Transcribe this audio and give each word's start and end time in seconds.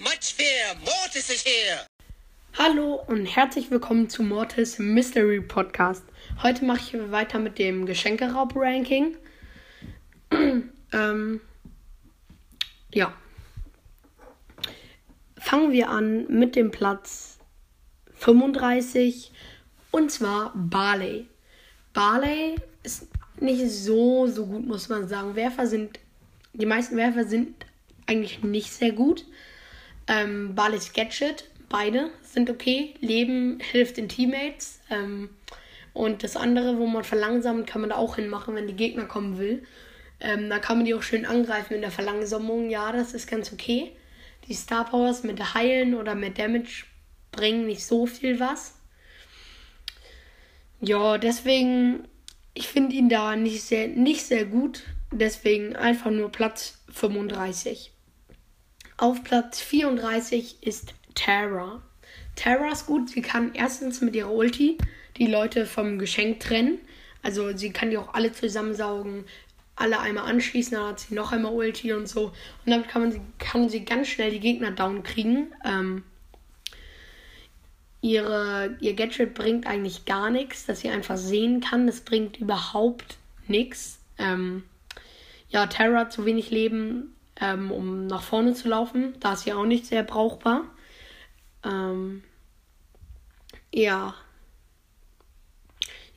much 0.00 0.34
fear. 0.34 0.76
Mortis 0.84 1.28
is 1.28 1.42
here. 1.42 1.80
Hallo 2.56 3.02
und 3.08 3.26
herzlich 3.26 3.70
willkommen 3.70 4.08
zu 4.08 4.22
Mortis 4.22 4.78
Mystery 4.78 5.40
Podcast. 5.40 6.04
Heute 6.42 6.64
mache 6.64 6.78
ich 6.78 7.10
weiter 7.10 7.40
mit 7.40 7.58
dem 7.58 7.84
Geschenkeraub-Ranking. 7.84 9.16
ähm, 10.92 11.40
ja. 12.94 13.12
Fangen 15.36 15.72
wir 15.72 15.88
an 15.88 16.28
mit 16.28 16.54
dem 16.54 16.70
Platz 16.70 17.38
35 18.14 19.32
und 19.90 20.12
zwar 20.12 20.52
Barley. 20.54 21.26
Barley 21.92 22.54
ist 22.84 23.08
nicht 23.40 23.68
so, 23.68 24.28
so 24.28 24.46
gut, 24.46 24.64
muss 24.64 24.88
man 24.88 25.08
sagen. 25.08 25.34
Werfer 25.34 25.66
sind, 25.66 25.98
die 26.52 26.66
meisten 26.66 26.96
Werfer 26.96 27.24
sind 27.24 27.66
eigentlich 28.06 28.44
nicht 28.44 28.72
sehr 28.72 28.92
gut. 28.92 29.24
Ähm, 30.08 30.54
Barley's 30.54 30.92
Gadget, 30.92 31.44
beide 31.68 32.10
sind 32.22 32.50
okay. 32.50 32.94
Leben 33.00 33.60
hilft 33.60 33.96
den 33.96 34.08
Teammates. 34.08 34.80
Ähm, 34.90 35.30
und 35.92 36.22
das 36.22 36.36
andere, 36.36 36.78
wo 36.78 36.86
man 36.86 37.04
verlangsamt, 37.04 37.66
kann 37.66 37.80
man 37.80 37.90
da 37.90 37.96
auch 37.96 38.16
hinmachen, 38.16 38.54
wenn 38.54 38.66
die 38.66 38.76
Gegner 38.76 39.06
kommen 39.06 39.38
will. 39.38 39.64
Ähm, 40.20 40.48
da 40.48 40.58
kann 40.58 40.78
man 40.78 40.86
die 40.86 40.94
auch 40.94 41.02
schön 41.02 41.26
angreifen 41.26 41.74
in 41.74 41.80
der 41.80 41.90
Verlangsamung. 41.90 42.70
Ja, 42.70 42.92
das 42.92 43.14
ist 43.14 43.28
ganz 43.28 43.52
okay. 43.52 43.92
Die 44.48 44.54
Star 44.54 44.84
Powers 44.84 45.22
mit 45.22 45.54
Heilen 45.54 45.94
oder 45.94 46.14
mit 46.14 46.38
Damage 46.38 46.84
bringen 47.32 47.66
nicht 47.66 47.84
so 47.84 48.06
viel 48.06 48.40
was. 48.40 48.74
Ja, 50.80 51.18
deswegen, 51.18 52.06
ich 52.54 52.68
finde 52.68 52.96
ihn 52.96 53.08
da 53.08 53.36
nicht 53.36 53.62
sehr, 53.62 53.88
nicht 53.88 54.24
sehr 54.24 54.44
gut. 54.44 54.84
Deswegen 55.10 55.76
einfach 55.76 56.10
nur 56.10 56.30
Platz 56.30 56.78
35. 56.92 57.92
Auf 59.00 59.22
Platz 59.22 59.60
34 59.60 60.56
ist 60.60 60.92
Terra. 61.14 61.80
Terra 62.34 62.72
ist 62.72 62.86
gut. 62.86 63.08
Sie 63.08 63.22
kann 63.22 63.54
erstens 63.54 64.00
mit 64.00 64.16
ihrer 64.16 64.32
Ulti 64.32 64.76
die 65.18 65.28
Leute 65.28 65.66
vom 65.66 66.00
Geschenk 66.00 66.40
trennen. 66.40 66.80
Also 67.22 67.56
sie 67.56 67.70
kann 67.70 67.90
die 67.90 67.96
auch 67.96 68.12
alle 68.14 68.32
zusammensaugen, 68.32 69.24
alle 69.76 70.00
einmal 70.00 70.28
anschließen, 70.28 70.76
dann 70.76 70.88
hat 70.88 70.98
sie 70.98 71.14
noch 71.14 71.30
einmal 71.30 71.52
Ulti 71.52 71.92
und 71.92 72.08
so. 72.08 72.32
Und 72.64 72.72
damit 72.72 72.88
kann 72.88 73.02
man 73.02 73.12
sie, 73.12 73.20
kann 73.38 73.68
sie 73.68 73.84
ganz 73.84 74.08
schnell 74.08 74.32
die 74.32 74.40
Gegner 74.40 74.72
down 74.72 75.04
kriegen. 75.04 75.52
Ähm, 75.64 76.02
ihre, 78.00 78.76
ihr 78.80 78.94
Gadget 78.94 79.32
bringt 79.32 79.68
eigentlich 79.68 80.06
gar 80.06 80.28
nichts, 80.28 80.66
dass 80.66 80.80
sie 80.80 80.88
einfach 80.88 81.16
sehen 81.16 81.60
kann. 81.60 81.86
Das 81.86 82.00
bringt 82.00 82.38
überhaupt 82.38 83.16
nichts. 83.46 84.00
Ähm, 84.18 84.64
ja, 85.50 85.68
Terra 85.68 86.00
hat 86.00 86.12
zu 86.12 86.24
wenig 86.24 86.50
Leben, 86.50 87.14
ähm, 87.40 87.70
um 87.70 88.06
nach 88.06 88.22
vorne 88.22 88.54
zu 88.54 88.68
laufen. 88.68 89.14
Da 89.20 89.34
ist 89.34 89.44
sie 89.44 89.52
auch 89.52 89.64
nicht 89.64 89.86
sehr 89.86 90.02
brauchbar. 90.02 90.64
Ähm, 91.64 92.22
ja. 93.72 94.14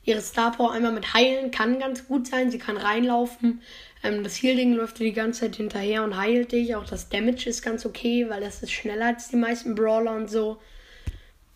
Ihre 0.04 0.20
Star 0.20 0.52
Power 0.52 0.72
einmal 0.72 0.92
mit 0.92 1.14
Heilen 1.14 1.52
kann 1.52 1.78
ganz 1.78 2.08
gut 2.08 2.26
sein. 2.26 2.50
Sie 2.50 2.58
kann 2.58 2.76
reinlaufen. 2.76 3.62
Ähm, 4.02 4.24
das 4.24 4.42
Healing 4.42 4.74
läuft 4.74 4.98
die 4.98 5.12
ganze 5.12 5.42
Zeit 5.42 5.56
hinterher 5.56 6.02
und 6.02 6.16
heilt 6.16 6.52
dich. 6.52 6.74
Auch 6.74 6.86
das 6.86 7.08
Damage 7.08 7.48
ist 7.48 7.62
ganz 7.62 7.86
okay, 7.86 8.28
weil 8.28 8.40
das 8.40 8.62
ist 8.62 8.72
schneller 8.72 9.06
als 9.06 9.28
die 9.28 9.36
meisten 9.36 9.74
Brawler 9.74 10.16
und 10.16 10.28
so. 10.28 10.60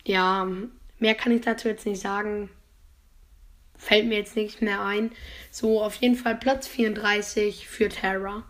Ja, 0.05 0.49
mehr 1.01 1.15
kann 1.17 1.33
ich 1.33 1.43
dazu 1.43 1.69
jetzt 1.69 1.87
nicht 1.87 2.01
sagen. 2.01 2.51
Fällt 3.77 4.07
mir 4.07 4.19
jetzt 4.19 4.37
nichts 4.37 4.61
mehr 4.61 4.81
ein. 4.81 5.11
So, 5.51 5.83
auf 5.83 5.97
jeden 5.97 6.15
Fall 6.15 6.37
Platz 6.37 6.69
34 6.69 7.67
für 7.69 7.89
Terra. 7.89 8.45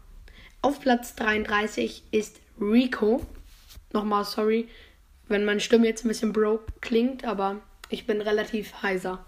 Auf 0.67 0.81
Platz 0.81 1.15
33 1.15 2.03
ist 2.11 2.41
Rico. 2.61 3.25
Nochmal, 3.93 4.25
sorry, 4.25 4.67
wenn 5.29 5.45
meine 5.45 5.61
Stimme 5.61 5.87
jetzt 5.87 6.05
ein 6.05 6.09
bisschen 6.09 6.33
broke 6.33 6.73
klingt, 6.81 7.25
aber 7.25 7.61
ich 7.89 8.05
bin 8.05 8.21
relativ 8.21 8.83
heiser. 8.83 9.25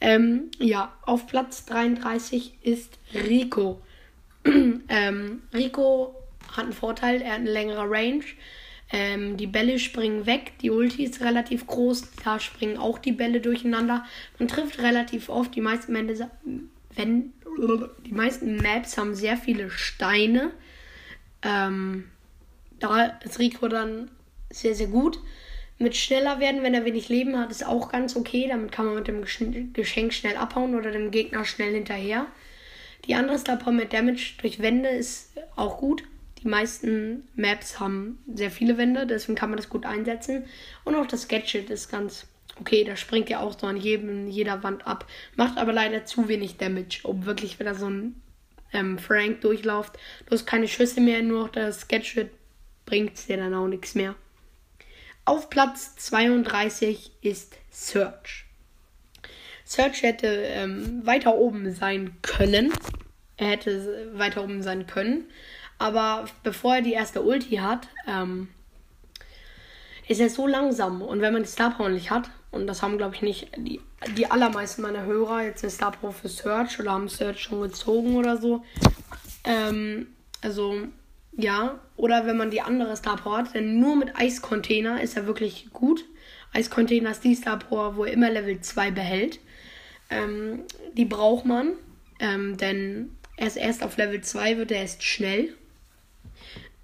Ähm, 0.00 0.52
ja, 0.60 0.96
auf 1.02 1.26
Platz 1.26 1.64
33 1.64 2.58
ist 2.62 3.00
Rico. 3.12 3.82
ähm, 4.44 5.42
Rico 5.52 6.14
hat 6.52 6.66
einen 6.66 6.72
Vorteil, 6.72 7.20
er 7.20 7.32
hat 7.32 7.40
eine 7.40 7.50
längere 7.50 7.90
Range. 7.90 8.22
Ähm, 8.92 9.36
die 9.36 9.48
Bälle 9.48 9.80
springen 9.80 10.26
weg, 10.26 10.52
die 10.62 10.70
Ulti 10.70 11.02
ist 11.02 11.20
relativ 11.20 11.66
groß, 11.66 12.12
da 12.22 12.38
springen 12.38 12.76
auch 12.76 12.98
die 12.98 13.10
Bälle 13.10 13.40
durcheinander. 13.40 14.04
Man 14.38 14.46
trifft 14.46 14.78
relativ 14.78 15.30
oft, 15.30 15.52
die 15.56 15.62
meisten, 15.62 15.92
Männer, 15.92 16.30
wenn, 16.96 17.32
die 18.06 18.12
meisten 18.12 18.56
Maps 18.56 18.98
haben 18.98 19.14
sehr 19.14 19.36
viele 19.36 19.70
Steine. 19.70 20.50
Ähm, 21.42 22.04
da 22.78 23.04
ist 23.24 23.38
Rico 23.38 23.68
dann 23.68 24.10
sehr, 24.50 24.74
sehr 24.74 24.88
gut. 24.88 25.18
Mit 25.78 25.96
schneller 25.96 26.40
werden, 26.40 26.62
wenn 26.62 26.74
er 26.74 26.84
wenig 26.84 27.08
Leben 27.08 27.38
hat, 27.38 27.50
ist 27.50 27.66
auch 27.66 27.90
ganz 27.90 28.16
okay. 28.16 28.46
Damit 28.48 28.72
kann 28.72 28.86
man 28.86 28.96
mit 28.96 29.08
dem 29.08 29.24
Geschenk 29.72 30.12
schnell 30.12 30.36
abhauen 30.36 30.74
oder 30.74 30.90
dem 30.90 31.10
Gegner 31.10 31.44
schnell 31.44 31.72
hinterher. 31.72 32.26
Die 33.06 33.14
andere 33.14 33.38
Star 33.38 33.56
Power 33.56 33.72
mit 33.72 33.92
Damage 33.92 34.34
durch 34.40 34.60
Wände 34.60 34.90
ist 34.90 35.32
auch 35.56 35.78
gut. 35.78 36.04
Die 36.42 36.48
meisten 36.48 37.28
Maps 37.34 37.80
haben 37.80 38.18
sehr 38.34 38.50
viele 38.50 38.78
Wände, 38.78 39.06
deswegen 39.06 39.36
kann 39.36 39.50
man 39.50 39.58
das 39.58 39.68
gut 39.68 39.84
einsetzen. 39.86 40.44
Und 40.84 40.94
auch 40.94 41.06
das 41.06 41.28
Gadget 41.28 41.70
ist 41.70 41.90
ganz 41.90 42.26
okay. 42.60 42.84
Da 42.84 42.96
springt 42.96 43.28
ja 43.30 43.40
auch 43.40 43.58
so 43.58 43.66
an 43.66 43.76
jedem, 43.76 44.28
jeder 44.28 44.62
Wand 44.62 44.86
ab. 44.86 45.06
Macht 45.36 45.58
aber 45.58 45.72
leider 45.72 46.04
zu 46.04 46.28
wenig 46.28 46.56
Damage, 46.56 47.00
um 47.04 47.26
wirklich 47.26 47.58
wieder 47.58 47.74
so 47.74 47.88
ein 47.88 48.20
ähm, 48.72 48.98
Frank 48.98 49.40
durchläuft. 49.40 49.94
Du 50.26 50.32
hast 50.32 50.46
keine 50.46 50.68
Schüsse 50.68 51.00
mehr, 51.00 51.22
nur 51.22 51.48
das 51.48 51.88
Gadget 51.88 52.30
bringt 52.86 53.28
dir 53.28 53.36
dann 53.36 53.54
auch 53.54 53.68
nichts 53.68 53.94
mehr. 53.94 54.14
Auf 55.24 55.50
Platz 55.50 55.96
32 55.96 57.12
ist 57.20 57.56
Search. 57.70 58.46
Search 59.64 60.02
hätte 60.02 60.26
ähm, 60.26 61.06
weiter 61.06 61.36
oben 61.36 61.72
sein 61.72 62.16
können. 62.22 62.72
Er 63.36 63.48
hätte 63.48 64.10
weiter 64.14 64.42
oben 64.42 64.62
sein 64.62 64.86
können. 64.86 65.28
Aber 65.78 66.26
bevor 66.42 66.76
er 66.76 66.82
die 66.82 66.92
erste 66.92 67.22
Ulti 67.22 67.56
hat, 67.56 67.88
ähm, 68.06 68.48
ist 70.08 70.20
er 70.20 70.28
so 70.28 70.46
langsam. 70.46 71.00
Und 71.00 71.20
wenn 71.20 71.32
man 71.32 71.44
die 71.44 71.48
Star 71.48 71.70
Power 71.70 71.88
nicht 71.88 72.10
hat, 72.10 72.28
und 72.50 72.66
das 72.66 72.82
haben, 72.82 72.98
glaube 72.98 73.14
ich, 73.14 73.22
nicht 73.22 73.50
die, 73.56 73.80
die 74.16 74.30
allermeisten 74.30 74.82
meiner 74.82 75.04
Hörer 75.04 75.42
jetzt 75.42 75.62
eine 75.62 75.70
Star 75.70 75.92
Power 75.92 76.12
für 76.12 76.28
Search 76.28 76.80
oder 76.80 76.92
haben 76.92 77.08
Search 77.08 77.40
schon 77.40 77.60
gezogen 77.60 78.16
oder 78.16 78.38
so. 78.38 78.64
Ähm, 79.44 80.08
also, 80.40 80.76
ja. 81.32 81.78
Oder 81.96 82.26
wenn 82.26 82.36
man 82.36 82.50
die 82.50 82.60
andere 82.60 82.96
Star 82.96 83.16
Power 83.16 83.38
hat, 83.38 83.54
denn 83.54 83.78
nur 83.78 83.94
mit 83.94 84.16
Eiscontainer 84.16 85.00
ist 85.00 85.16
er 85.16 85.26
wirklich 85.26 85.68
gut. 85.72 86.04
Eiscontainer 86.52 87.12
ist 87.12 87.22
die 87.22 87.36
Star 87.36 87.58
Power, 87.58 87.96
wo 87.96 88.04
er 88.04 88.12
immer 88.12 88.30
Level 88.30 88.60
2 88.60 88.90
behält. 88.90 89.38
Ähm, 90.08 90.64
die 90.94 91.04
braucht 91.04 91.46
man, 91.46 91.74
ähm, 92.18 92.56
denn 92.56 93.16
er 93.36 93.46
ist 93.46 93.56
erst 93.56 93.84
auf 93.84 93.96
Level 93.96 94.20
2, 94.20 94.58
wird 94.58 94.72
er 94.72 94.80
erst 94.80 95.04
schnell. 95.04 95.54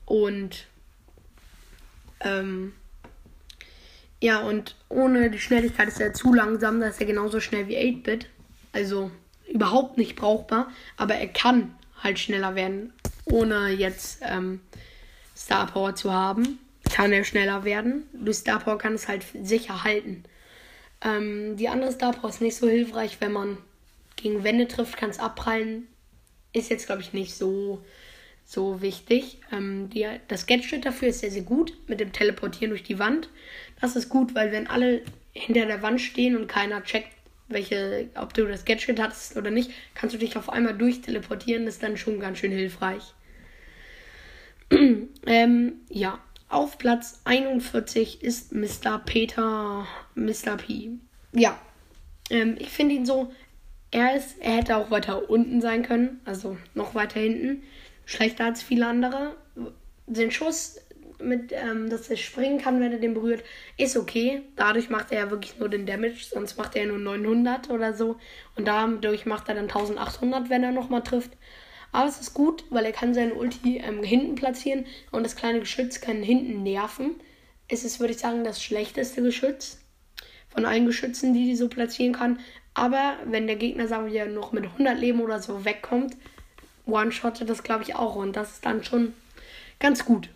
Und 0.05 0.67
ähm, 2.21 2.73
ja, 4.23 4.41
und 4.41 4.77
ohne 4.89 5.31
die 5.31 5.39
Schnelligkeit 5.39 5.89
ist 5.89 6.01
er 6.01 6.15
zu 6.15 6.33
langsam, 6.33 6.81
da 6.81 6.89
ist 6.89 7.01
er 7.01 7.07
genauso 7.07 7.41
schnell 7.41 7.69
wie 7.69 7.77
8-Bit. 7.77 8.29
Also 8.73 9.11
überhaupt 9.49 9.99
nicht 9.99 10.17
brauchbar, 10.17 10.71
aber 10.97 11.15
er 11.15 11.29
kann 11.29 11.75
halt 12.03 12.19
schneller 12.19 12.55
werden, 12.55 12.93
ohne 13.25 13.71
jetzt 13.71 14.21
ähm, 14.23 14.61
Star 15.37 15.67
Power 15.67 15.95
zu 15.95 16.13
haben. 16.13 16.59
Kann 16.93 17.13
er 17.13 17.25
schneller 17.25 17.65
werden. 17.65 18.05
Durch 18.13 18.39
Star 18.39 18.61
Power 18.61 18.79
kann 18.79 18.95
es 18.95 19.09
halt 19.09 19.25
sicher 19.43 19.85
halten. 19.85 20.25
Ähm, 21.03 21.57
die 21.57 21.69
andere 21.69 21.93
Star 21.93 22.13
Power 22.13 22.31
ist 22.31 22.41
nicht 22.41 22.57
so 22.57 22.69
hilfreich, 22.69 23.19
wenn 23.21 23.33
man 23.33 23.59
gegen 24.17 24.45
Wände 24.45 24.67
trifft, 24.67 24.97
kann 24.97 25.11
es 25.11 25.19
abprallen. 25.19 25.89
Ist 26.53 26.71
jetzt, 26.71 26.87
glaube 26.87 27.03
ich, 27.03 27.13
nicht 27.13 27.35
so 27.35 27.85
so 28.47 28.81
wichtig. 28.81 29.41
Ähm, 29.53 29.91
die, 29.91 30.07
das 30.29 30.47
Gadget 30.47 30.87
dafür 30.87 31.09
ist 31.09 31.21
sehr, 31.21 31.31
sehr 31.31 31.43
gut 31.43 31.77
mit 31.89 32.01
dem 32.01 32.13
Teleportieren 32.13 32.71
durch 32.71 32.85
die 32.85 32.99
Wand. 32.99 33.29
Das 33.81 33.97
ist 33.97 34.09
gut, 34.09 34.35
weil 34.35 34.53
wenn 34.53 34.69
alle 34.69 35.03
hinter 35.33 35.67
der 35.67 35.83
Wand 35.83 36.01
stehen 36.01 36.37
und 36.37 36.47
keiner 36.47 36.83
checkt, 36.83 37.11
welche, 37.49 38.09
ob 38.15 38.35
du 38.35 38.47
das 38.47 38.65
Gadget 38.65 39.01
hattest 39.01 39.37
oder 39.37 39.51
nicht, 39.51 39.71
kannst 39.95 40.15
du 40.15 40.19
dich 40.19 40.37
auf 40.37 40.49
einmal 40.49 40.77
durchteleportieren. 40.77 41.67
Das 41.67 41.75
ist 41.75 41.83
dann 41.83 41.97
schon 41.97 42.21
ganz 42.21 42.39
schön 42.39 42.53
hilfreich. 42.53 43.03
ähm, 45.27 45.75
ja, 45.89 46.19
auf 46.49 46.79
Platz 46.79 47.21
41 47.25 48.23
ist 48.23 48.53
Mr. 48.53 49.01
Peter, 49.05 49.87
Mr. 50.15 50.57
P. 50.57 50.91
Ja, 51.33 51.61
ähm, 52.31 52.57
ich 52.59 52.71
finde 52.71 52.95
ihn 52.95 53.07
so, 53.07 53.33
er 53.91 54.17
ist, 54.17 54.39
er 54.41 54.57
hätte 54.57 54.77
auch 54.77 54.91
weiter 54.91 55.31
unten 55.31 55.61
sein 55.61 55.83
können, 55.83 56.21
also 56.25 56.57
noch 56.75 56.95
weiter 56.95 57.21
hinten 57.21 57.63
schlechter 58.07 58.47
als 58.47 58.63
viele 58.63 58.87
andere. 58.87 59.37
Den 60.07 60.31
Schuss, 60.31 60.79
mit, 61.19 61.53
ähm, 61.53 61.89
dass 61.91 62.09
er 62.09 62.17
springen 62.17 62.59
kann, 62.59 62.81
wenn 62.81 62.93
er 62.93 62.99
den 62.99 63.15
berührt, 63.15 63.43
ist 63.77 63.97
okay. 63.97 64.43
Dadurch 64.57 64.91
macht 64.91 65.13
er 65.13 65.21
ja 65.21 65.31
wirklich 65.31 65.59
nur 65.59 65.69
den 65.69 65.87
Damage, 65.87 66.25
sonst 66.31 66.57
macht 66.57 66.77
er 66.77 66.83
ja 66.83 66.89
nur 66.89 66.99
900 66.99 67.71
oder 67.71 67.95
so. 67.95 68.17
Und 68.55 68.67
dadurch 68.67 69.27
macht 69.27 69.49
er 69.49 69.55
dann 69.55 69.65
1800, 69.65 70.51
wenn 70.51 70.63
er 70.63 70.73
nochmal 70.73 71.03
trifft. 71.03 71.33
Aber 71.93 72.09
es 72.09 72.21
ist 72.21 72.35
gut, 72.35 72.65
weil 72.71 72.85
er 72.85 72.93
kann 72.93 73.15
seine 73.15 73.35
Ulti 73.35 73.79
ähm, 73.79 74.03
hinten 74.03 74.35
platzieren 74.35 74.87
und 75.13 75.23
das 75.23 75.37
kleine 75.37 75.61
Geschütz 75.61 76.01
kann 76.01 76.23
hinten 76.23 76.63
nerven. 76.63 77.17
Es 77.69 77.85
ist, 77.85 78.01
würde 78.01 78.13
ich 78.13 78.19
sagen, 78.19 78.45
das 78.45 78.63
schlechteste 78.63 79.23
Geschütz 79.23 79.79
von 80.49 80.65
allen 80.65 80.87
Geschützen, 80.87 81.33
die 81.33 81.47
die 81.47 81.57
so 81.57 81.69
platzieren 81.69 82.13
kann. 82.13 82.39
Aber 82.75 83.17
wenn 83.25 83.47
der 83.47 83.57
Gegner, 83.57 83.89
sagen 83.89 84.13
wir, 84.13 84.27
noch 84.27 84.53
mit 84.53 84.65
100 84.65 84.99
Leben 84.99 85.21
oder 85.21 85.41
so 85.41 85.65
wegkommt, 85.65 86.17
one-shottet 86.87 87.49
das, 87.49 87.63
glaube 87.63 87.83
ich, 87.83 87.95
auch. 87.95 88.17
Und 88.17 88.35
das 88.35 88.53
ist 88.53 88.65
dann 88.65 88.83
schon 88.85 89.13
ganz 89.79 90.05
gut. 90.05 90.29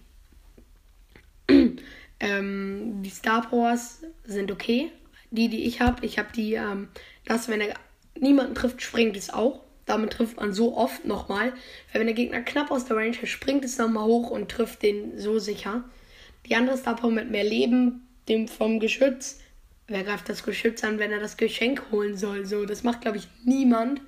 ähm, 2.20 3.02
die 3.02 3.10
Star 3.10 3.48
Powers 3.48 4.02
sind 4.24 4.50
okay. 4.50 4.92
Die, 5.30 5.48
die 5.48 5.64
ich 5.64 5.80
habe, 5.80 6.04
ich 6.04 6.18
habe 6.18 6.28
die, 6.34 6.54
ähm, 6.54 6.88
dass 7.24 7.48
wenn 7.48 7.60
er 7.60 7.74
niemanden 8.18 8.54
trifft, 8.54 8.82
springt 8.82 9.16
es 9.16 9.30
auch. 9.30 9.62
Damit 9.86 10.12
trifft 10.12 10.36
man 10.36 10.52
so 10.52 10.76
oft 10.76 11.04
nochmal. 11.04 11.52
Weil 11.92 12.00
wenn 12.00 12.06
der 12.06 12.14
Gegner 12.14 12.42
knapp 12.42 12.70
aus 12.70 12.84
der 12.84 12.96
Range 12.96 13.16
ist, 13.20 13.28
springt 13.28 13.64
es 13.64 13.78
nochmal 13.78 14.04
hoch 14.04 14.30
und 14.30 14.50
trifft 14.50 14.82
den 14.82 15.18
so 15.18 15.38
sicher. 15.38 15.84
Die 16.46 16.54
andere 16.54 16.76
Star 16.76 16.96
Power 16.96 17.10
mit 17.10 17.30
mehr 17.30 17.44
Leben, 17.44 18.06
dem 18.28 18.48
vom 18.48 18.80
Geschütz. 18.80 19.40
Wer 19.88 20.04
greift 20.04 20.28
das 20.28 20.44
Geschütz 20.44 20.84
an, 20.84 20.98
wenn 20.98 21.10
er 21.10 21.18
das 21.18 21.36
Geschenk 21.36 21.82
holen 21.90 22.16
soll? 22.16 22.46
So, 22.46 22.64
das 22.64 22.84
macht, 22.84 23.00
glaube 23.00 23.16
ich, 23.16 23.26
niemand. 23.44 24.00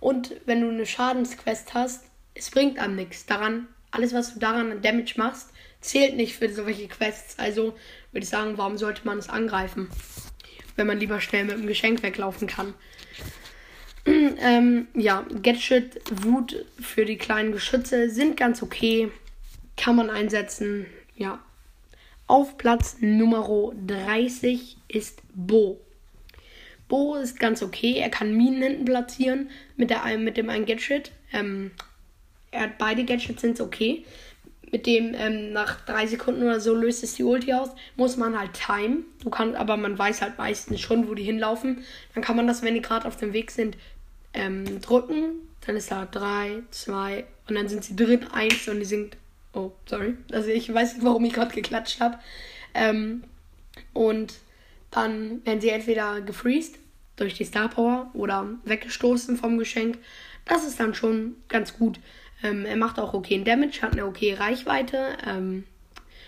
Und 0.00 0.34
wenn 0.44 0.60
du 0.60 0.68
eine 0.68 0.86
Schadensquest 0.86 1.74
hast, 1.74 2.04
es 2.34 2.50
bringt 2.50 2.78
einem 2.78 2.96
nichts. 2.96 3.26
Daran, 3.26 3.68
alles, 3.90 4.12
was 4.12 4.34
du 4.34 4.40
daran 4.40 4.70
an 4.70 4.82
Damage 4.82 5.14
machst, 5.16 5.50
zählt 5.80 6.16
nicht 6.16 6.36
für 6.36 6.48
solche 6.48 6.88
Quests. 6.88 7.38
Also 7.38 7.74
würde 8.12 8.24
ich 8.24 8.28
sagen, 8.28 8.58
warum 8.58 8.76
sollte 8.78 9.02
man 9.04 9.18
es 9.18 9.28
angreifen? 9.28 9.88
Wenn 10.76 10.86
man 10.86 10.98
lieber 10.98 11.20
schnell 11.20 11.44
mit 11.44 11.56
dem 11.56 11.66
Geschenk 11.66 12.02
weglaufen 12.02 12.46
kann. 12.46 12.74
ähm, 14.06 14.88
ja, 14.94 15.24
Gadget, 15.42 16.00
Wut 16.22 16.64
für 16.80 17.04
die 17.04 17.16
kleinen 17.16 17.52
Geschütze 17.52 18.10
sind 18.10 18.36
ganz 18.36 18.62
okay. 18.62 19.10
Kann 19.76 19.96
man 19.96 20.10
einsetzen. 20.10 20.86
Ja. 21.16 21.42
Auf 22.26 22.58
Platz 22.58 22.96
Nummer 23.00 23.72
30 23.86 24.76
ist 24.88 25.22
Bo. 25.34 25.80
Bo 26.88 27.16
ist 27.16 27.40
ganz 27.40 27.62
okay. 27.62 27.94
Er 27.98 28.10
kann 28.10 28.36
Minen 28.36 28.62
hinten 28.62 28.84
platzieren 28.84 29.50
mit, 29.76 29.90
der, 29.90 30.04
mit 30.18 30.36
dem 30.36 30.48
einen 30.50 30.66
Gadget. 30.66 31.12
Ähm, 31.32 31.72
er 32.50 32.62
hat 32.62 32.78
beide 32.78 33.04
Gadgets 33.04 33.42
sind 33.42 33.60
okay. 33.60 34.04
Mit 34.70 34.86
dem 34.86 35.14
ähm, 35.14 35.52
nach 35.52 35.80
drei 35.84 36.06
Sekunden 36.06 36.42
oder 36.42 36.60
so 36.60 36.74
löst 36.74 37.04
es 37.04 37.14
die 37.14 37.22
Ulti 37.22 37.52
aus. 37.52 37.70
Muss 37.96 38.16
man 38.16 38.38
halt 38.38 38.52
time. 38.54 38.98
Du 39.22 39.30
kannst, 39.30 39.56
aber 39.56 39.76
man 39.76 39.98
weiß 39.98 40.22
halt 40.22 40.38
meistens 40.38 40.80
schon, 40.80 41.08
wo 41.08 41.14
die 41.14 41.22
hinlaufen. 41.22 41.84
Dann 42.14 42.22
kann 42.22 42.36
man 42.36 42.46
das, 42.46 42.62
wenn 42.62 42.74
die 42.74 42.82
gerade 42.82 43.06
auf 43.06 43.16
dem 43.16 43.32
Weg 43.32 43.50
sind, 43.50 43.76
ähm, 44.34 44.80
drücken. 44.80 45.34
Dann 45.66 45.76
ist 45.76 45.90
da 45.90 46.06
3, 46.06 46.62
2 46.70 47.24
und 47.48 47.54
dann 47.54 47.68
sind 47.68 47.84
sie 47.84 47.96
drin 47.96 48.26
1 48.32 48.68
und 48.68 48.80
die 48.80 48.84
sind. 48.84 49.16
Oh, 49.52 49.72
sorry. 49.86 50.16
Also 50.32 50.50
ich 50.50 50.72
weiß 50.72 50.94
nicht, 50.94 51.04
warum 51.04 51.24
ich 51.24 51.32
gerade 51.32 51.54
geklatscht 51.54 52.00
habe. 52.00 52.18
Ähm, 52.74 53.24
und 53.92 54.34
dann 54.90 55.44
werden 55.44 55.60
sie 55.60 55.68
entweder 55.68 56.20
gefreezed 56.20 56.78
durch 57.16 57.34
die 57.34 57.44
Star 57.44 57.68
Power 57.68 58.10
oder 58.14 58.46
weggestoßen 58.64 59.36
vom 59.36 59.58
Geschenk. 59.58 59.98
Das 60.44 60.66
ist 60.66 60.78
dann 60.78 60.94
schon 60.94 61.36
ganz 61.48 61.76
gut. 61.76 61.98
Ähm, 62.42 62.64
er 62.66 62.76
macht 62.76 62.98
auch 62.98 63.14
okay 63.14 63.42
Damage, 63.42 63.82
hat 63.82 63.92
eine 63.92 64.06
okay 64.06 64.34
Reichweite. 64.34 65.16
Ähm, 65.26 65.64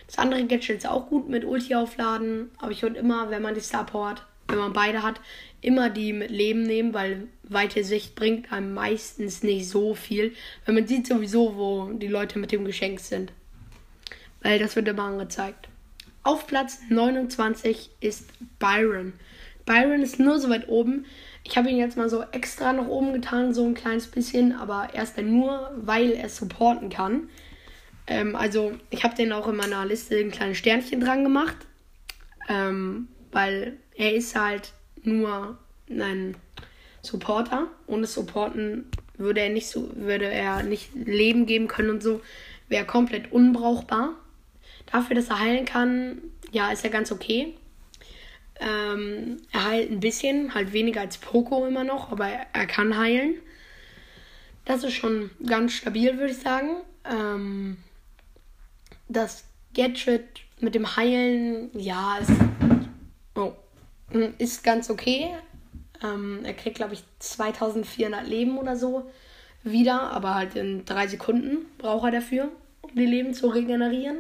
das 0.07 0.19
andere 0.19 0.45
Gadget 0.47 0.79
ist 0.79 0.87
auch 0.87 1.09
gut 1.09 1.29
mit 1.29 1.45
Ulti 1.45 1.75
aufladen. 1.75 2.51
Aber 2.59 2.73
ich 2.73 2.83
würde 2.83 2.99
immer, 2.99 3.31
wenn 3.31 3.43
man 3.43 3.55
die 3.55 3.61
Star 3.61 3.85
Power 3.85 4.11
hat, 4.11 4.27
wenn 4.49 4.59
man 4.59 4.73
beide 4.73 5.03
hat, 5.03 5.21
immer 5.61 5.91
die 5.91 6.15
mit 6.15 6.31
Leben 6.31 6.63
nehmen, 6.63 6.95
weil 6.95 7.29
weite 7.43 7.85
Sicht 7.85 8.15
bringt 8.15 8.51
einem 8.51 8.73
meistens 8.73 9.43
nicht 9.43 9.69
so 9.69 9.95
viel. 9.95 10.35
Weil 10.65 10.75
man 10.75 10.87
sieht 10.87 11.07
sowieso, 11.07 11.57
wo 11.57 11.93
die 11.93 12.09
Leute 12.09 12.39
mit 12.39 12.53
dem 12.53 12.65
Geschenk 12.65 13.01
sind. 13.01 13.33
Weil 14.41 14.59
das 14.59 14.77
wird 14.77 14.89
immer 14.89 15.05
angezeigt. 15.05 15.69
Auf 16.29 16.47
Platz 16.47 16.81
29 16.91 17.89
ist 18.01 18.29
Byron. 18.59 19.15
Byron 19.65 20.03
ist 20.03 20.21
nur 20.21 20.39
so 20.39 20.51
weit 20.51 20.69
oben. 20.69 21.07
Ich 21.43 21.57
habe 21.57 21.71
ihn 21.71 21.79
jetzt 21.79 21.97
mal 21.97 22.11
so 22.11 22.23
extra 22.33 22.75
nach 22.75 22.87
oben 22.87 23.15
getan, 23.15 23.55
so 23.55 23.65
ein 23.65 23.73
kleines 23.73 24.09
bisschen, 24.09 24.53
aber 24.53 24.91
erst 24.93 25.17
dann 25.17 25.31
nur, 25.31 25.71
weil 25.75 26.11
er 26.11 26.29
supporten 26.29 26.91
kann. 26.91 27.31
Ähm, 28.07 28.37
also 28.37 28.73
ich 28.91 29.05
habe 29.05 29.17
den 29.17 29.33
auch 29.33 29.49
in 29.49 29.57
meiner 29.57 29.87
Liste 29.87 30.19
ein 30.19 30.31
kleines 30.31 30.59
Sternchen 30.59 31.01
dran 31.01 31.25
gemacht, 31.25 31.57
ähm, 32.51 33.09
weil 33.33 33.79
er 33.95 34.13
ist 34.13 34.39
halt 34.39 34.75
nur 35.05 35.57
ein 35.89 36.37
Supporter. 37.01 37.69
Ohne 37.87 38.07
Supporten 38.07 38.85
würde 39.17 39.41
er 39.41 39.49
nicht 39.49 39.69
so, 39.69 39.89
würde 39.97 40.27
er 40.27 40.63
nicht 40.63 40.95
Leben 40.95 41.47
geben 41.47 41.69
können 41.69 41.89
und 41.89 42.03
so. 42.03 42.21
Wäre 42.69 42.85
komplett 42.85 43.33
unbrauchbar. 43.33 44.11
Dafür, 44.91 45.17
dass 45.17 45.29
er 45.29 45.41
heilen 45.41 45.65
kann, 45.65 46.23
ja, 46.51 46.71
ist 46.71 46.85
er 46.85 46.91
ganz 46.91 47.13
okay. 47.13 47.55
Ähm, 48.61 49.39
er 49.53 49.65
heilt 49.67 49.91
ein 49.91 50.01
bisschen, 50.01 50.55
halt 50.55 50.73
weniger 50.73 51.01
als 51.01 51.19
Poco 51.19 51.67
immer 51.67 51.85
noch, 51.85 52.11
aber 52.11 52.29
er, 52.29 52.67
kann 52.67 52.97
heilen. 52.97 53.35
Das 54.65 54.83
ist 54.85 54.95
schon 54.95 55.31
ganz 55.47 55.73
stabil, 55.73 56.19
würde 56.19 56.33
ich 56.33 56.39
sagen. 56.39 56.77
Ähm, 57.05 57.77
das 59.09 59.45
Gadget 59.75 60.25
mit 60.61 60.75
dem 60.75 60.97
Heilen, 60.97 61.71
ja, 61.79 62.19
ist, 62.19 62.33
oh, 63.37 63.53
ist 64.39 64.65
ganz 64.65 64.91
okay. 64.91 65.31
Ähm, 66.03 66.41
er 66.45 66.55
kriegt, 66.55 66.77
glaube 66.77 66.95
ich, 66.95 67.05
2400 67.21 68.27
Leben 68.27 68.59
oder 68.59 68.77
so 68.77 69.11
wieder, 69.63 70.11
aber 70.11 70.35
halt 70.35 70.57
in 70.57 70.85
drei 70.85 71.07
Sekunden 71.07 71.67
braucht 71.79 72.07
er 72.07 72.13
dafür, 72.13 72.49
um 72.83 72.95
die 72.95 73.07
Leben 73.07 73.35
zu 73.35 73.49
regenerieren. 73.49 74.19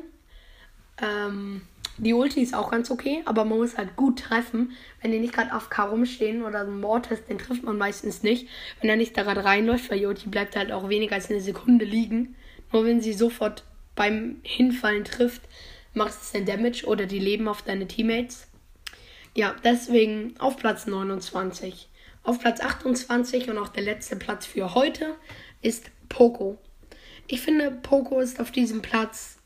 Ähm, 1.02 1.62
die 1.96 2.14
Ulti 2.14 2.40
ist 2.42 2.54
auch 2.54 2.70
ganz 2.70 2.90
okay, 2.92 3.22
aber 3.24 3.44
man 3.44 3.58
muss 3.58 3.76
halt 3.76 3.96
gut 3.96 4.20
treffen. 4.20 4.72
Wenn 5.02 5.10
die 5.10 5.18
nicht 5.18 5.34
gerade 5.34 5.54
auf 5.54 5.68
K 5.68 5.84
rumstehen 5.84 6.44
oder 6.44 6.64
so 6.64 6.70
ein 6.70 6.80
Mortis, 6.80 7.24
den 7.24 7.38
trifft 7.38 7.64
man 7.64 7.76
meistens 7.76 8.22
nicht. 8.22 8.48
Wenn 8.80 8.88
er 8.88 8.96
nicht 8.96 9.16
da 9.16 9.24
gerade 9.24 9.44
reinläuft, 9.44 9.90
weil 9.90 9.98
die 9.98 10.06
Ulti 10.06 10.28
bleibt 10.28 10.54
halt 10.54 10.70
auch 10.70 10.88
weniger 10.88 11.16
als 11.16 11.28
eine 11.28 11.40
Sekunde 11.40 11.84
liegen. 11.84 12.36
Nur 12.72 12.84
wenn 12.84 13.00
sie 13.00 13.12
sofort 13.12 13.64
beim 13.96 14.36
Hinfallen 14.44 15.04
trifft, 15.04 15.42
macht 15.92 16.12
es 16.12 16.30
den 16.30 16.46
Damage 16.46 16.86
oder 16.86 17.06
die 17.06 17.18
leben 17.18 17.48
auf 17.48 17.62
deine 17.62 17.88
Teammates. 17.88 18.46
Ja, 19.34 19.56
deswegen 19.64 20.34
auf 20.38 20.56
Platz 20.56 20.86
29. 20.86 21.88
Auf 22.22 22.38
Platz 22.38 22.60
28 22.60 23.50
und 23.50 23.58
auch 23.58 23.68
der 23.68 23.82
letzte 23.82 24.16
Platz 24.16 24.46
für 24.46 24.74
heute 24.74 25.16
ist 25.62 25.90
Poco. 26.08 26.58
Ich 27.26 27.40
finde, 27.40 27.70
Poco 27.70 28.20
ist 28.20 28.40
auf 28.40 28.50
diesem 28.50 28.82
Platz, 28.82 29.37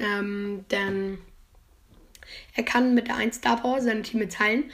ähm, 0.00 0.64
denn 0.70 1.18
er 2.54 2.64
kann 2.64 2.94
mit 2.94 3.08
der 3.08 3.16
1 3.16 3.36
Star 3.36 3.60
Power 3.60 3.80
seine 3.80 4.02
Team 4.02 4.28
teilen. 4.28 4.64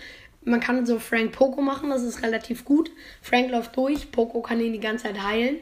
Man 0.44 0.60
kann 0.60 0.86
so 0.86 0.98
Frank 0.98 1.32
Poco 1.32 1.60
machen, 1.60 1.90
das 1.90 2.02
ist 2.02 2.22
relativ 2.22 2.64
gut. 2.64 2.90
Frank 3.20 3.50
läuft 3.50 3.76
durch, 3.76 4.12
Poco 4.12 4.40
kann 4.42 4.60
ihn 4.60 4.72
die 4.72 4.80
ganze 4.80 5.04
Zeit 5.04 5.22
heilen. 5.22 5.58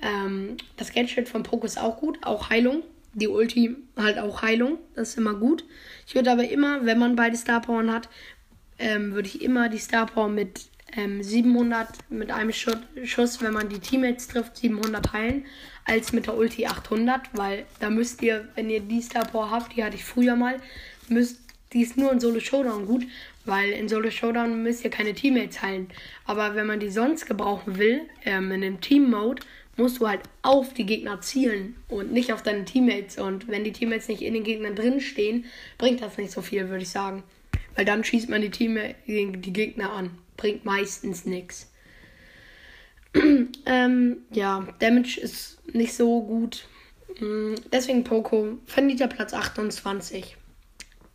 Ähm, 0.00 0.56
das 0.76 0.92
Gadget 0.92 1.28
von 1.28 1.42
Poco 1.42 1.66
ist 1.66 1.78
auch 1.78 1.98
gut, 1.98 2.18
auch 2.22 2.50
Heilung. 2.50 2.82
Die 3.14 3.28
Ulti 3.28 3.76
halt 3.96 4.18
auch 4.18 4.42
Heilung, 4.42 4.78
das 4.94 5.10
ist 5.10 5.18
immer 5.18 5.34
gut. 5.34 5.64
Ich 6.06 6.14
würde 6.14 6.30
aber 6.30 6.48
immer, 6.48 6.86
wenn 6.86 6.98
man 6.98 7.16
beide 7.16 7.36
Star 7.36 7.60
Power 7.60 7.86
hat, 7.92 8.08
ähm, 8.78 9.12
würde 9.12 9.28
ich 9.28 9.42
immer 9.42 9.68
die 9.68 9.78
Star 9.78 10.06
Power 10.06 10.28
mit 10.28 10.71
ähm, 10.96 11.22
700 11.22 11.88
mit 12.10 12.30
einem 12.30 12.52
Schuss, 12.52 13.42
wenn 13.42 13.52
man 13.52 13.68
die 13.68 13.78
Teammates 13.78 14.28
trifft, 14.28 14.56
700 14.56 15.12
heilen, 15.12 15.46
als 15.84 16.12
mit 16.12 16.26
der 16.26 16.36
Ulti 16.36 16.66
800, 16.66 17.22
weil 17.32 17.64
da 17.80 17.90
müsst 17.90 18.22
ihr, 18.22 18.48
wenn 18.54 18.70
ihr 18.70 18.80
die 18.80 19.02
Star 19.02 19.24
Power 19.24 19.50
habt, 19.50 19.76
die 19.76 19.82
hatte 19.82 19.96
ich 19.96 20.04
früher 20.04 20.36
mal, 20.36 20.60
müsst, 21.08 21.40
die 21.72 21.82
ist 21.82 21.96
nur 21.96 22.12
in 22.12 22.20
Solo 22.20 22.40
Showdown 22.40 22.86
gut, 22.86 23.04
weil 23.44 23.70
in 23.70 23.88
Solo 23.88 24.10
Showdown 24.10 24.62
müsst 24.62 24.84
ihr 24.84 24.90
keine 24.90 25.14
Teammates 25.14 25.62
heilen. 25.62 25.88
Aber 26.26 26.54
wenn 26.54 26.66
man 26.66 26.80
die 26.80 26.90
sonst 26.90 27.26
gebrauchen 27.26 27.78
will, 27.78 28.02
ähm, 28.24 28.52
in 28.52 28.60
dem 28.60 28.80
Team-Mode, 28.80 29.42
musst 29.76 30.00
du 30.00 30.08
halt 30.08 30.20
auf 30.42 30.74
die 30.74 30.84
Gegner 30.84 31.20
zielen 31.22 31.76
und 31.88 32.12
nicht 32.12 32.32
auf 32.32 32.42
deine 32.42 32.64
Teammates. 32.64 33.18
Und 33.18 33.48
wenn 33.48 33.64
die 33.64 33.72
Teammates 33.72 34.08
nicht 34.08 34.22
in 34.22 34.34
den 34.34 34.44
Gegnern 34.44 34.76
drin 34.76 35.00
stehen, 35.00 35.46
bringt 35.78 36.02
das 36.02 36.18
nicht 36.18 36.30
so 36.30 36.42
viel, 36.42 36.68
würde 36.68 36.82
ich 36.82 36.90
sagen. 36.90 37.22
Weil 37.74 37.86
dann 37.86 38.04
schießt 38.04 38.28
man 38.28 38.42
die, 38.42 38.50
Team 38.50 38.78
die 39.06 39.52
Gegner 39.52 39.92
an. 39.92 40.10
Bringt 40.36 40.64
meistens 40.64 41.24
nichts. 41.24 41.70
ähm, 43.66 44.18
ja, 44.30 44.66
Damage 44.78 45.20
ist 45.20 45.58
nicht 45.74 45.94
so 45.94 46.22
gut. 46.22 46.66
Mm, 47.20 47.54
deswegen 47.72 48.04
Poco. 48.04 48.58
Vernieter 48.66 49.08
Platz 49.08 49.34
28 49.34 50.36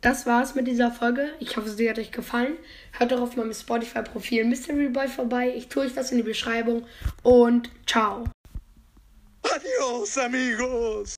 das 0.01 0.25
war's 0.25 0.55
mit 0.55 0.67
dieser 0.67 0.91
Folge. 0.91 1.31
Ich 1.39 1.57
hoffe, 1.57 1.69
sie 1.69 1.89
hat 1.89 1.99
euch 1.99 2.11
gefallen. 2.11 2.57
Hört 2.91 3.11
doch 3.11 3.21
auf 3.21 3.35
meinem 3.35 3.53
Spotify-Profil 3.53 4.45
Mystery 4.45 4.89
Boy 4.89 5.07
vorbei. 5.07 5.53
Ich 5.55 5.67
tue 5.67 5.83
euch 5.85 5.93
das 5.93 6.11
in 6.11 6.17
die 6.17 6.23
Beschreibung 6.23 6.85
und 7.23 7.69
ciao. 7.85 8.23
Adios, 9.43 10.17
amigos. 10.17 11.05